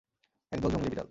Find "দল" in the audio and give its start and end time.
0.61-0.69